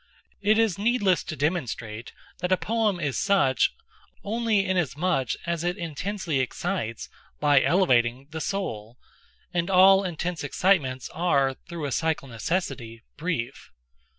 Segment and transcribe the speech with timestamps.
[0.41, 3.71] It is needless to demonstrate that a poem is such,
[4.23, 7.07] only inasmuch as it intensely excites,
[7.39, 8.97] by elevating, the soul;
[9.53, 13.69] and all intense excitements are, through a psychal necessity, brief.